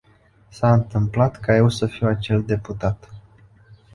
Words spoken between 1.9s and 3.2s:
acel deputat.